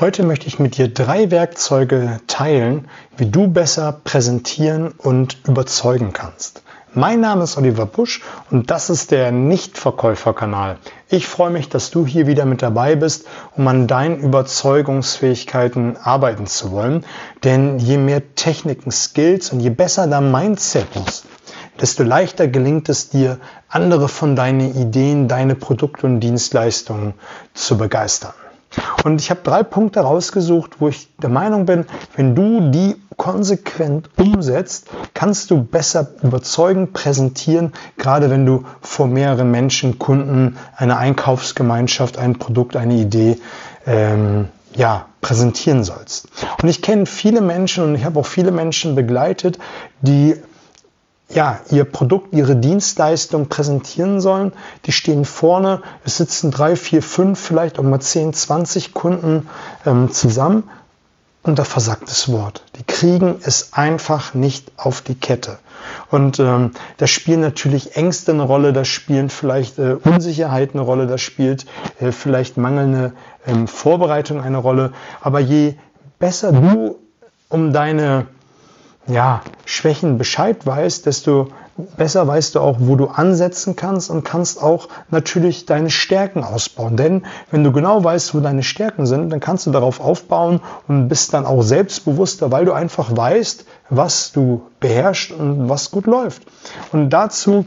[0.00, 6.64] Heute möchte ich mit dir drei Werkzeuge teilen, wie du besser präsentieren und überzeugen kannst.
[6.94, 8.20] Mein Name ist Oliver Busch
[8.50, 10.78] und das ist der Nichtverkäuferkanal.
[11.08, 13.26] Ich freue mich, dass du hier wieder mit dabei bist,
[13.56, 17.06] um an deinen Überzeugungsfähigkeiten arbeiten zu wollen.
[17.44, 21.26] Denn je mehr Techniken, Skills und je besser dein Mindset ist,
[21.80, 23.38] desto leichter gelingt es dir,
[23.68, 27.14] andere von deinen Ideen, deine Produkte und Dienstleistungen
[27.54, 28.34] zu begeistern.
[29.04, 34.10] Und ich habe drei Punkte rausgesucht, wo ich der Meinung bin, wenn du die konsequent
[34.18, 42.18] umsetzt, kannst du besser überzeugen, präsentieren, gerade wenn du vor mehreren Menschen, Kunden, einer Einkaufsgemeinschaft,
[42.18, 43.38] ein Produkt, eine Idee
[43.86, 46.28] ähm, ja, präsentieren sollst.
[46.60, 49.58] Und ich kenne viele Menschen und ich habe auch viele Menschen begleitet,
[50.00, 50.36] die
[51.30, 54.52] ja, ihr Produkt, ihre Dienstleistung präsentieren sollen.
[54.84, 59.48] Die stehen vorne, es sitzen drei, vier, fünf, vielleicht auch mal zehn, zwanzig Kunden
[59.86, 60.64] ähm, zusammen
[61.42, 62.62] und da versagt das Wort.
[62.78, 65.58] Die kriegen es einfach nicht auf die Kette.
[66.10, 71.06] Und ähm, da spielen natürlich Ängste eine Rolle, da spielen vielleicht äh, Unsicherheit eine Rolle,
[71.06, 71.66] da spielt
[72.00, 73.12] äh, vielleicht mangelnde
[73.46, 74.92] ähm, Vorbereitung eine Rolle.
[75.20, 75.74] Aber je
[76.18, 76.96] besser du
[77.48, 78.26] um deine
[79.06, 81.48] ja, Schwächen Bescheid weißt, desto
[81.96, 86.96] besser weißt du auch, wo du ansetzen kannst und kannst auch natürlich deine Stärken ausbauen.
[86.96, 91.08] Denn wenn du genau weißt, wo deine Stärken sind, dann kannst du darauf aufbauen und
[91.08, 96.42] bist dann auch selbstbewusster, weil du einfach weißt, was du beherrschst und was gut läuft.
[96.92, 97.66] Und dazu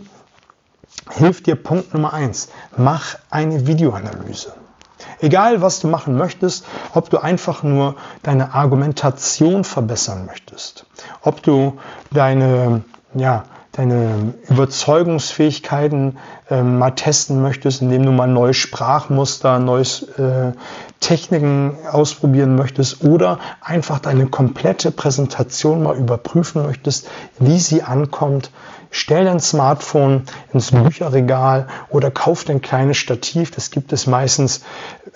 [1.12, 4.54] hilft dir Punkt Nummer eins: Mach eine Videoanalyse.
[5.20, 10.86] Egal, was du machen möchtest, ob du einfach nur deine Argumentation verbessern möchtest,
[11.22, 11.78] ob du
[12.12, 13.45] deine, ja,
[13.78, 16.17] deine Überzeugungsfähigkeiten
[16.50, 20.54] äh, mal testen möchtest, indem du mal neue Sprachmuster, neue äh,
[21.00, 28.50] Techniken ausprobieren möchtest oder einfach deine komplette Präsentation mal überprüfen möchtest, wie sie ankommt,
[28.92, 33.52] stell dein Smartphone ins Bücherregal oder kauf dein kleines Stativ.
[33.52, 34.64] Das gibt es meistens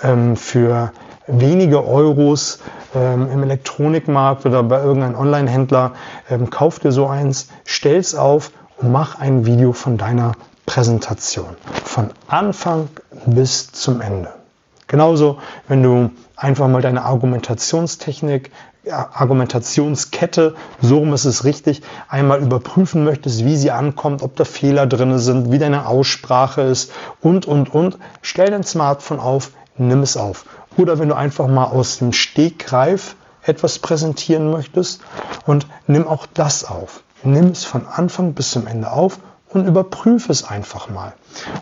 [0.01, 0.91] ähm, für
[1.27, 2.59] wenige Euros
[2.95, 5.93] ähm, im Elektronikmarkt oder bei irgendeinem Online-Händler.
[6.29, 10.33] Ähm, kauf dir so eins, stell's auf und mach ein Video von deiner
[10.65, 11.55] Präsentation.
[11.83, 12.89] Von Anfang
[13.25, 14.29] bis zum Ende.
[14.87, 18.51] Genauso, wenn du einfach mal deine Argumentationstechnik,
[18.89, 24.87] Argumentationskette, so rum ist es richtig, einmal überprüfen möchtest, wie sie ankommt, ob da Fehler
[24.87, 27.99] drin sind, wie deine Aussprache ist und, und, und.
[28.23, 30.45] Stell dein Smartphone auf, nimm es auf.
[30.77, 35.01] Oder wenn du einfach mal aus dem Stegreif etwas präsentieren möchtest
[35.45, 37.03] und nimm auch das auf.
[37.23, 39.19] Nimm es von Anfang bis zum Ende auf
[39.53, 41.13] und überprüfe es einfach mal.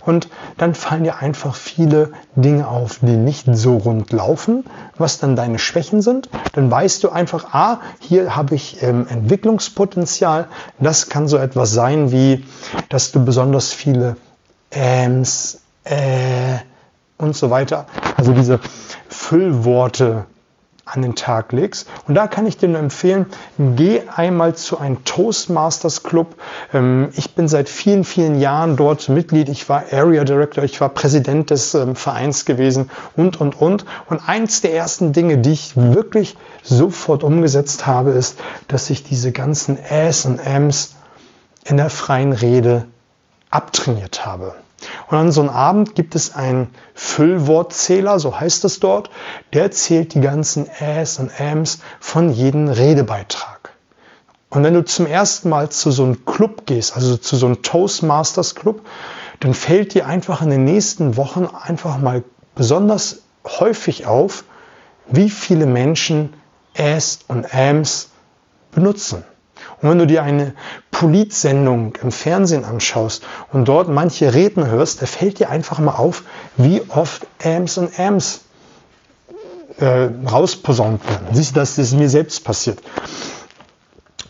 [0.06, 4.66] Und dann fallen dir einfach viele Dinge auf, die nicht so rund laufen,
[4.98, 6.30] was dann deine Schwächen sind.
[6.54, 10.48] Dann weißt du einfach, ah, hier habe ich ähm, Entwicklungspotenzial.
[10.80, 12.46] Das kann so etwas sein wie,
[12.90, 14.18] dass du besonders viele
[14.72, 16.60] Äms, äh
[17.20, 17.86] und so weiter,
[18.18, 18.60] also diese
[19.10, 20.26] Füllworte
[20.92, 21.88] an den Tag legst.
[22.08, 23.28] Und da kann ich dir nur empfehlen,
[23.58, 26.36] geh einmal zu einem Toastmasters Club.
[26.74, 29.50] Ähm, ich bin seit vielen, vielen Jahren dort Mitglied.
[29.50, 33.86] Ich war Area Director, ich war Präsident des ähm, Vereins gewesen und, und, und.
[34.08, 39.32] Und eins der ersten Dinge, die ich wirklich sofort umgesetzt habe, ist, dass ich diese
[39.32, 40.96] ganzen Äs und Ms
[41.66, 42.86] in der freien Rede
[43.50, 44.56] abtrainiert habe.
[45.10, 49.10] Und an so einem Abend gibt es einen Füllwortzähler, so heißt es dort,
[49.54, 53.72] der zählt die ganzen Äs und Äms von jedem Redebeitrag.
[54.50, 57.62] Und wenn du zum ersten Mal zu so einem Club gehst, also zu so einem
[57.64, 58.86] Toastmasters Club,
[59.40, 64.44] dann fällt dir einfach in den nächsten Wochen einfach mal besonders häufig auf,
[65.08, 66.34] wie viele Menschen
[66.76, 68.10] Äs und Äms
[68.72, 69.24] benutzen.
[69.82, 70.54] Und wenn du dir eine
[71.00, 73.24] Politsendung im Fernsehen anschaust
[73.54, 76.24] und dort manche Reden hörst, da fällt dir einfach mal auf,
[76.58, 78.42] wie oft Ams und Ams
[79.78, 81.28] äh, rausposaunt werden.
[81.32, 82.80] Siehst du, dass das mir selbst passiert.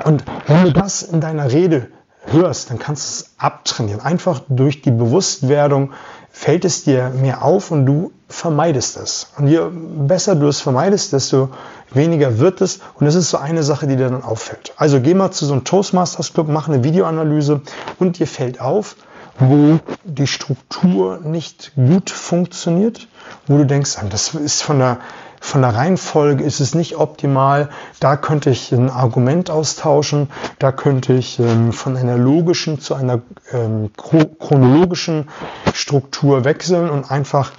[0.06, 1.88] Und wenn du das in deiner Rede
[2.26, 4.02] hörst, dann kannst du es abtrainieren.
[4.02, 5.94] Einfach durch die Bewusstwerdung
[6.40, 9.34] fällt es dir mehr auf und du vermeidest es.
[9.38, 9.60] Und je
[10.08, 11.50] besser du es vermeidest, desto
[11.92, 12.80] weniger wird es.
[12.98, 14.72] Und das ist so eine Sache, die dir dann auffällt.
[14.78, 17.60] Also geh mal zu so einem Toastmasters Club, mach eine Videoanalyse
[18.00, 18.96] und dir fällt auf,
[19.38, 23.10] wo die Struktur nicht gut funktioniert,
[23.48, 25.00] wo du denkst, das ist von der
[25.40, 27.70] von der Reihenfolge ist es nicht optimal.
[28.00, 30.30] Da könnte ich ein Argument austauschen.
[30.60, 33.22] Da könnte ich ähm, von einer logischen zu einer
[33.52, 35.30] ähm, chronologischen
[35.74, 37.52] Struktur wechseln und einfach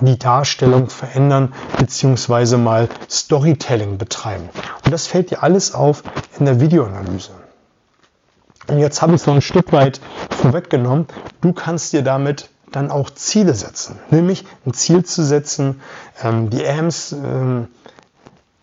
[0.00, 4.50] die Darstellung verändern beziehungsweise mal Storytelling betreiben.
[4.84, 6.02] Und das fällt dir alles auf
[6.38, 7.30] in der Videoanalyse.
[8.68, 10.00] Und jetzt habe ich es noch ein Stück weit
[10.30, 11.06] vorweggenommen.
[11.40, 13.98] Du kannst dir damit dann auch Ziele setzen.
[14.10, 15.80] Nämlich ein Ziel zu setzen,
[16.22, 17.68] ähm, die AMS ähm,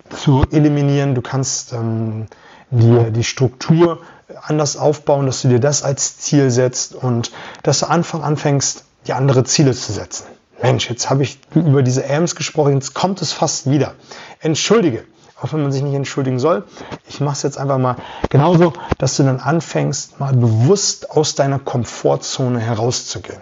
[0.09, 1.15] zu eliminieren.
[1.15, 2.27] Du kannst ähm,
[2.71, 3.99] die, die Struktur
[4.41, 7.31] anders aufbauen, dass du dir das als Ziel setzt und
[7.63, 10.25] dass du Anfang anfängst, die andere Ziele zu setzen.
[10.61, 13.93] Mensch, jetzt habe ich über diese AMS gesprochen, jetzt kommt es fast wieder.
[14.39, 15.03] Entschuldige,
[15.41, 16.63] auch wenn man sich nicht entschuldigen soll.
[17.07, 17.97] Ich mache es jetzt einfach mal
[18.29, 23.41] genauso, dass du dann anfängst, mal bewusst aus deiner Komfortzone herauszugehen.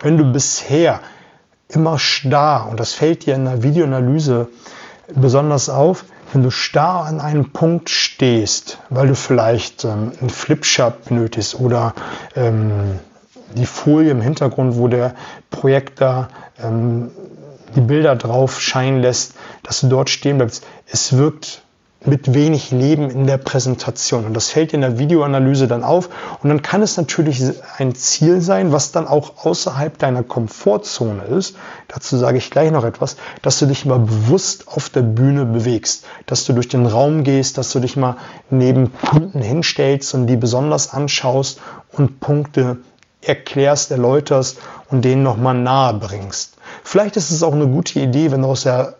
[0.00, 1.00] Wenn du bisher
[1.68, 4.48] immer starr, und das fällt dir in der Videoanalyse
[5.14, 11.04] besonders auf, wenn du starr an einem Punkt stehst, weil du vielleicht ähm, einen Flipchart
[11.04, 11.94] benötigst oder
[12.36, 12.98] ähm,
[13.54, 15.14] die Folie im Hintergrund, wo der
[15.50, 16.28] Projektor
[16.62, 17.10] ähm,
[17.76, 20.64] die Bilder drauf scheinen lässt, dass du dort stehen bleibst.
[20.86, 21.62] Es wirkt
[22.04, 24.24] mit wenig Leben in der Präsentation.
[24.24, 26.08] Und das fällt in der Videoanalyse dann auf.
[26.42, 27.42] Und dann kann es natürlich
[27.78, 31.56] ein Ziel sein, was dann auch außerhalb deiner Komfortzone ist.
[31.88, 36.04] Dazu sage ich gleich noch etwas, dass du dich mal bewusst auf der Bühne bewegst,
[36.26, 38.16] dass du durch den Raum gehst, dass du dich mal
[38.50, 41.60] neben Kunden hinstellst und die besonders anschaust
[41.92, 42.78] und Punkte
[43.20, 44.58] erklärst, erläuterst
[44.90, 46.56] und denen nochmal nahe bringst.
[46.82, 48.96] Vielleicht ist es auch eine gute Idee, wenn du aus der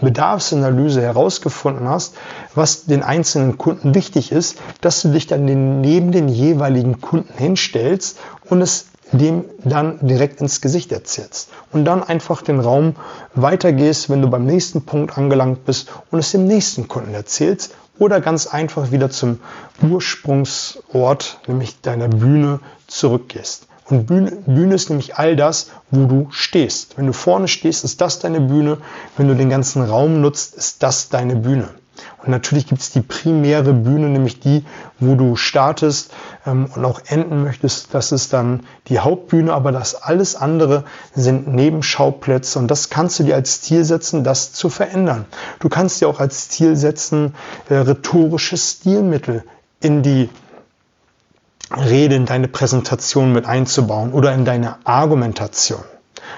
[0.00, 2.14] Bedarfsanalyse herausgefunden hast,
[2.54, 5.44] was den einzelnen Kunden wichtig ist, dass du dich dann
[5.80, 8.18] neben den jeweiligen Kunden hinstellst
[8.48, 11.50] und es dem dann direkt ins Gesicht erzählst.
[11.72, 12.94] Und dann einfach den Raum
[13.34, 18.20] weitergehst, wenn du beim nächsten Punkt angelangt bist und es dem nächsten Kunden erzählst oder
[18.20, 19.40] ganz einfach wieder zum
[19.82, 23.66] Ursprungsort, nämlich deiner Bühne, zurückgehst.
[23.90, 26.96] Und Bühne, Bühne ist nämlich all das, wo du stehst.
[26.96, 28.78] Wenn du vorne stehst, ist das deine Bühne.
[29.16, 31.68] Wenn du den ganzen Raum nutzt, ist das deine Bühne.
[32.22, 34.64] Und natürlich gibt es die primäre Bühne, nämlich die,
[35.00, 36.12] wo du startest
[36.46, 37.92] ähm, und auch enden möchtest.
[37.92, 40.84] Das ist dann die Hauptbühne, aber das alles andere
[41.14, 45.24] sind Nebenschauplätze und das kannst du dir als Ziel setzen, das zu verändern.
[45.58, 47.34] Du kannst dir auch als Ziel setzen,
[47.68, 49.44] äh, rhetorische Stilmittel
[49.80, 50.28] in die
[51.76, 55.82] Rede in deine Präsentation mit einzubauen oder in deine Argumentation.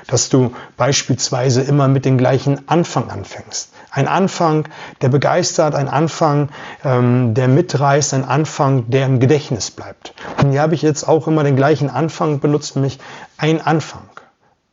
[0.07, 3.73] Dass du beispielsweise immer mit dem gleichen Anfang anfängst.
[3.91, 4.69] Ein Anfang,
[5.01, 6.49] der begeistert, ein Anfang,
[6.85, 10.15] ähm, der mitreißt, ein Anfang, der im Gedächtnis bleibt.
[10.43, 12.99] Und hier habe ich jetzt auch immer den gleichen Anfang benutzt, nämlich
[13.37, 14.03] ein Anfang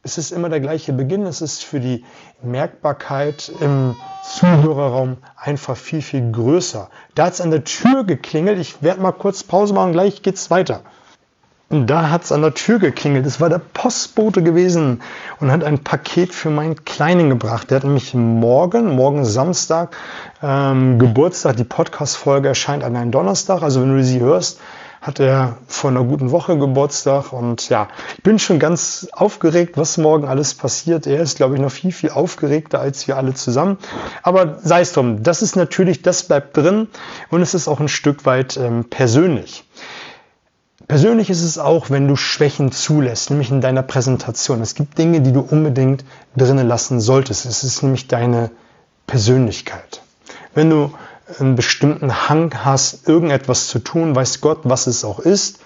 [0.01, 1.25] es ist immer der gleiche Beginn.
[1.25, 2.05] Es ist für die
[2.41, 6.89] Merkbarkeit im Zuhörerraum einfach viel, viel größer.
[7.15, 8.59] Da hat es an der Tür geklingelt.
[8.59, 10.81] Ich werde mal kurz Pause machen, gleich geht's weiter.
[11.67, 13.27] Und da hat es an der Tür geklingelt.
[13.27, 15.01] Es war der Postbote gewesen
[15.39, 17.69] und hat ein Paket für meinen Kleinen gebracht.
[17.69, 19.95] Der hat nämlich morgen, morgen Samstag,
[20.41, 21.57] ähm, Geburtstag.
[21.57, 23.61] Die Podcast-Folge erscheint an einem Donnerstag.
[23.61, 24.59] Also wenn du sie hörst,
[25.01, 27.87] hat er vor einer guten Woche Geburtstag und ja,
[28.17, 31.07] ich bin schon ganz aufgeregt, was morgen alles passiert.
[31.07, 33.77] Er ist, glaube ich, noch viel, viel aufgeregter als wir alle zusammen.
[34.23, 36.87] Aber sei es drum, das ist natürlich, das bleibt drin
[37.29, 39.63] und es ist auch ein Stück weit ähm, persönlich.
[40.89, 44.59] Persönlich ist es auch, wenn du Schwächen zulässt, nämlich in deiner Präsentation.
[44.59, 46.03] Es gibt Dinge, die du unbedingt
[46.35, 47.45] drinnen lassen solltest.
[47.45, 48.49] Es ist nämlich deine
[49.05, 50.01] Persönlichkeit.
[50.55, 50.91] Wenn du
[51.37, 55.59] einen bestimmten Hang hast, irgendetwas zu tun, weiß Gott, was es auch ist,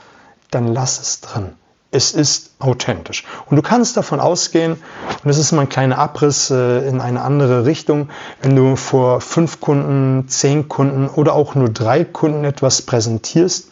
[0.51, 1.53] dann lass es drin.
[1.91, 3.24] Es ist authentisch.
[3.46, 7.22] Und du kannst davon ausgehen, und das ist mal ein kleiner Abriss äh, in eine
[7.22, 8.10] andere Richtung,
[8.41, 13.67] wenn du vor fünf Kunden, zehn Kunden oder auch nur drei Kunden etwas präsentierst,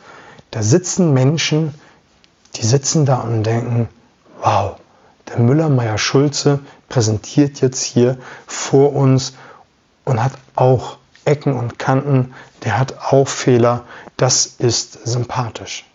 [0.51, 1.73] da sitzen Menschen,
[2.55, 3.89] die sitzen da und denken,
[4.43, 4.75] wow,
[5.29, 9.33] der Müller Meier Schulze präsentiert jetzt hier vor uns
[10.03, 13.83] und hat auch Ecken und Kanten, der hat auch Fehler.
[14.17, 15.85] Das ist sympathisch.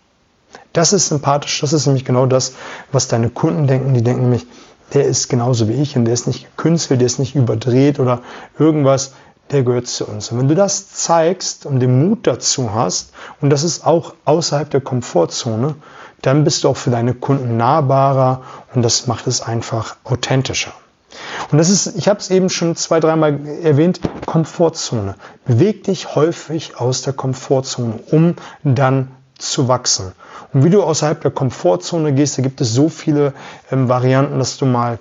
[0.73, 2.54] Das ist sympathisch, das ist nämlich genau das,
[2.92, 3.95] was deine Kunden denken.
[3.95, 4.47] Die denken nämlich,
[4.92, 8.21] der ist genauso wie ich und der ist nicht gekünstelt, der ist nicht überdreht oder
[8.59, 9.12] irgendwas,
[9.50, 10.30] der gehört zu uns.
[10.30, 14.68] Und wenn du das zeigst und den Mut dazu hast, und das ist auch außerhalb
[14.71, 15.76] der Komfortzone,
[16.23, 18.42] dann bist du auch für deine Kunden nahbarer
[18.75, 20.73] und das macht es einfach authentischer.
[21.50, 25.14] Und das ist, ich habe es eben schon zwei, dreimal erwähnt, Komfortzone.
[25.45, 30.12] Beweg dich häufig aus der Komfortzone, um dann zu wachsen.
[30.52, 33.35] Und wie du außerhalb der Komfortzone gehst, da gibt es so viele
[33.71, 34.99] ähm, Varianten, dass du mal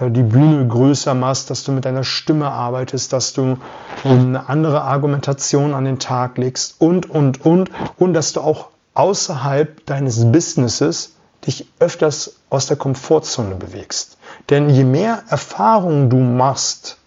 [0.00, 3.58] äh, die Bühne größer machst, dass du mit deiner Stimme arbeitest, dass du
[4.04, 7.70] eine andere Argumentation an den Tag legst und, und, und.
[7.98, 11.15] Und dass du auch außerhalb deines Businesses
[11.46, 14.18] dich öfters aus der Komfortzone bewegst.
[14.50, 16.98] Denn je mehr Erfahrungen du machst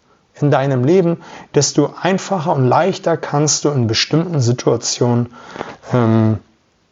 [0.42, 1.22] in deinem Leben,
[1.54, 5.34] desto einfacher und leichter kannst du in bestimmten Situationen
[5.92, 6.40] ähm,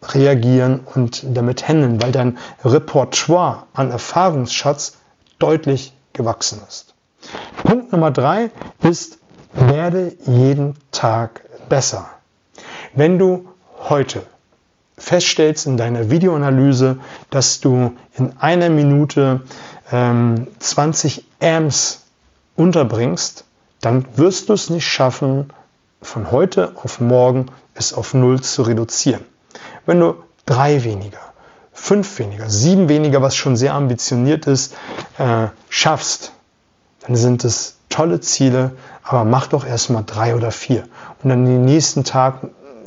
[0.04, 4.98] reagieren und damit handeln, weil dein Repertoire an Erfahrungsschatz
[5.40, 6.94] deutlich gewachsen ist.
[7.64, 8.52] Punkt Nummer drei
[8.84, 9.20] ist,
[9.54, 12.10] werde jeden Tag besser.
[12.94, 13.48] Wenn du
[13.90, 14.24] heute
[14.98, 16.98] feststellst in deiner Videoanalyse,
[17.30, 19.42] dass du in einer Minute
[19.92, 22.04] ähm, 20 Amps
[22.56, 23.46] unterbringst,
[23.82, 25.52] dann wirst du es nicht schaffen,
[26.02, 29.24] von heute auf morgen es auf Null zu reduzieren.
[29.86, 31.20] Wenn du drei weniger,
[31.74, 34.76] fünf weniger, sieben weniger, was schon sehr ambitioniert ist,
[35.18, 36.32] äh, schaffst,
[37.06, 38.72] dann sind es tolle Ziele,
[39.04, 40.84] aber mach doch erstmal drei oder vier.
[41.24, 42.42] Und dann den nächsten Tag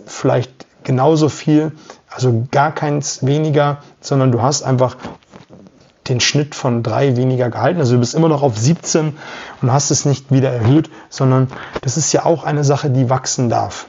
[0.07, 1.73] vielleicht genauso viel,
[2.11, 4.97] also gar keins weniger, sondern du hast einfach
[6.09, 7.79] den Schnitt von drei weniger gehalten.
[7.79, 9.17] Also du bist immer noch auf 17
[9.63, 11.49] und hast es nicht wieder erhöht, sondern
[11.83, 13.87] das ist ja auch eine Sache, die wachsen darf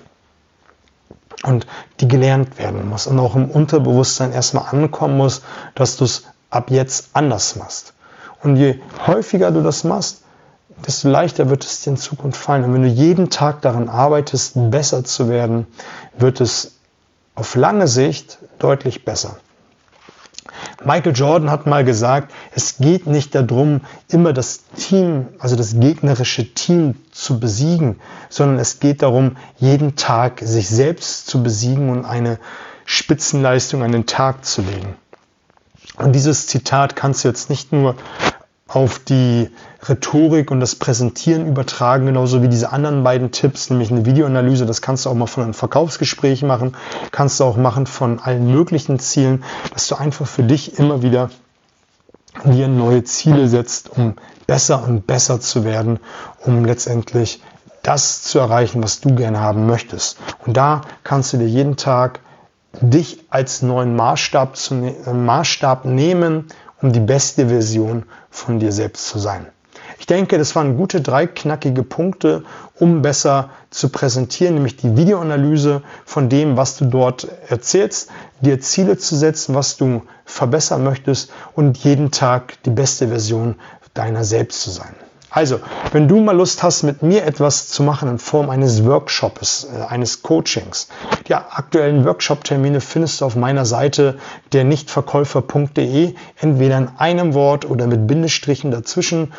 [1.44, 1.66] und
[2.00, 5.42] die gelernt werden muss und auch im Unterbewusstsein erstmal ankommen muss,
[5.74, 7.94] dass du es ab jetzt anders machst.
[8.44, 10.22] Und je häufiger du das machst,
[10.86, 12.64] desto leichter wird es dir in Zukunft fallen.
[12.64, 15.68] Und wenn du jeden Tag daran arbeitest, besser zu werden,
[16.18, 16.80] wird es
[17.36, 19.38] auf lange Sicht deutlich besser.
[20.84, 26.54] Michael Jordan hat mal gesagt, es geht nicht darum, immer das Team, also das gegnerische
[26.54, 32.40] Team zu besiegen, sondern es geht darum, jeden Tag sich selbst zu besiegen und eine
[32.86, 34.96] Spitzenleistung an den Tag zu legen.
[35.98, 37.96] Und dieses Zitat kannst du jetzt nicht nur
[38.74, 39.50] auf die
[39.88, 44.82] Rhetorik und das Präsentieren übertragen, genauso wie diese anderen beiden Tipps, nämlich eine Videoanalyse, das
[44.82, 46.76] kannst du auch mal von einem Verkaufsgespräch machen,
[47.12, 51.30] kannst du auch machen von allen möglichen Zielen, dass du einfach für dich immer wieder
[52.46, 54.16] dir neue Ziele setzt, um
[54.48, 56.00] besser und besser zu werden,
[56.46, 57.42] um letztendlich
[57.84, 60.18] das zu erreichen, was du gerne haben möchtest.
[60.46, 62.20] Und da kannst du dir jeden Tag
[62.80, 66.46] dich als neuen Maßstab, zu, ne-, Maßstab nehmen
[66.82, 69.48] um die beste Version von dir selbst zu sein.
[70.00, 72.44] Ich denke, das waren gute drei knackige Punkte,
[72.80, 78.10] um besser zu präsentieren, nämlich die Videoanalyse von dem, was du dort erzählst,
[78.42, 83.56] dir Ziele zu setzen, was du verbessern möchtest und jeden Tag die beste Version
[83.94, 84.96] deiner selbst zu sein.
[85.34, 85.62] Also,
[85.94, 89.82] wenn du mal Lust hast, mit mir etwas zu machen in Form eines Workshops, äh,
[89.82, 90.90] eines Coachings,
[91.30, 94.18] die aktuellen Workshop-Termine findest du auf meiner Seite
[94.52, 99.32] der nichtverkäufer.de, entweder in einem Wort oder mit Bindestrichen dazwischen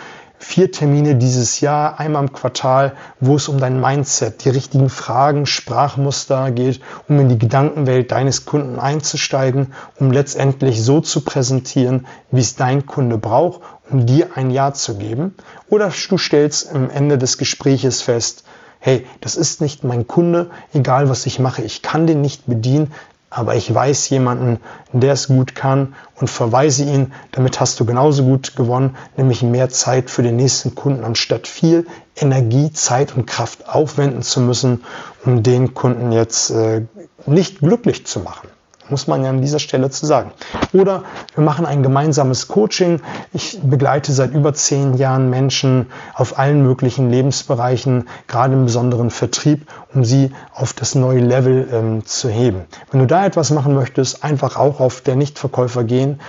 [0.42, 5.46] vier Termine dieses Jahr, einmal im Quartal, wo es um dein Mindset, die richtigen Fragen,
[5.46, 12.40] Sprachmuster geht, um in die Gedankenwelt deines Kunden einzusteigen, um letztendlich so zu präsentieren, wie
[12.40, 15.36] es dein Kunde braucht, um dir ein Ja zu geben.
[15.70, 18.44] Oder du stellst am Ende des Gespräches fest,
[18.80, 22.92] hey, das ist nicht mein Kunde, egal was ich mache, ich kann den nicht bedienen,
[23.34, 24.60] aber ich weiß jemanden,
[24.92, 27.12] der es gut kann und verweise ihn.
[27.32, 31.86] Damit hast du genauso gut gewonnen, nämlich mehr Zeit für den nächsten Kunden, anstatt viel
[32.14, 34.84] Energie, Zeit und Kraft aufwenden zu müssen,
[35.24, 36.82] um den Kunden jetzt äh,
[37.26, 38.51] nicht glücklich zu machen
[38.92, 40.30] muss man ja an dieser Stelle zu sagen.
[40.72, 41.02] Oder
[41.34, 43.00] wir machen ein gemeinsames Coaching.
[43.32, 49.66] Ich begleite seit über zehn Jahren Menschen auf allen möglichen Lebensbereichen, gerade im besonderen Vertrieb,
[49.94, 52.66] um sie auf das neue Level ähm, zu heben.
[52.90, 56.20] Wenn du da etwas machen möchtest, einfach auch auf der Nichtverkäufer gehen.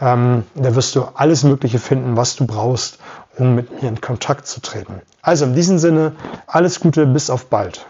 [0.00, 2.98] Ähm, da wirst du alles Mögliche finden, was du brauchst,
[3.38, 5.00] um mit mir in Kontakt zu treten.
[5.22, 6.12] Also in diesem Sinne,
[6.46, 7.86] alles Gute, bis auf bald.